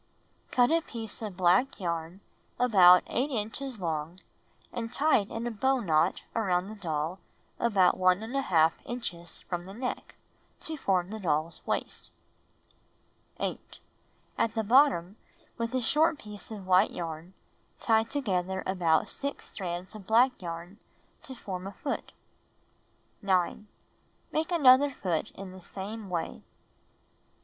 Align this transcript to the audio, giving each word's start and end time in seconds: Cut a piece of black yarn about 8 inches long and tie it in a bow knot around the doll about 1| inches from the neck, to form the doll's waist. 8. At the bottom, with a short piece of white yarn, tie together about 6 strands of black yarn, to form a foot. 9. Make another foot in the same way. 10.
Cut 0.49 0.71
a 0.71 0.81
piece 0.81 1.21
of 1.21 1.37
black 1.37 1.79
yarn 1.79 2.21
about 2.59 3.03
8 3.05 3.29
inches 3.29 3.79
long 3.79 4.19
and 4.73 4.91
tie 4.91 5.19
it 5.19 5.29
in 5.29 5.45
a 5.45 5.51
bow 5.51 5.79
knot 5.79 6.23
around 6.35 6.69
the 6.69 6.75
doll 6.75 7.19
about 7.59 7.99
1| 7.99 8.73
inches 8.85 9.41
from 9.41 9.63
the 9.65 9.75
neck, 9.75 10.15
to 10.61 10.75
form 10.75 11.11
the 11.11 11.19
doll's 11.19 11.61
waist. 11.67 12.11
8. 13.39 13.77
At 14.39 14.55
the 14.55 14.63
bottom, 14.63 15.17
with 15.59 15.75
a 15.75 15.81
short 15.83 16.17
piece 16.17 16.49
of 16.49 16.65
white 16.65 16.89
yarn, 16.89 17.35
tie 17.79 18.01
together 18.03 18.63
about 18.65 19.07
6 19.07 19.45
strands 19.45 19.93
of 19.93 20.07
black 20.07 20.31
yarn, 20.41 20.79
to 21.21 21.35
form 21.35 21.67
a 21.67 21.73
foot. 21.73 22.11
9. 23.21 23.67
Make 24.31 24.51
another 24.51 24.89
foot 24.89 25.29
in 25.35 25.51
the 25.51 25.61
same 25.61 26.09
way. 26.09 26.27
10. 26.29 26.43